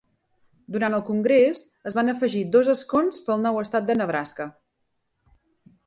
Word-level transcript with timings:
Durant 0.75 0.95
el 0.97 1.03
congrés, 1.09 1.61
es 1.91 1.99
van 1.99 2.09
afegir 2.15 2.43
dos 2.57 2.73
escons 2.75 3.23
per 3.29 3.35
al 3.37 3.47
nou 3.47 3.63
estat 3.65 3.89
de 3.91 4.01
Nebraska. 4.01 4.53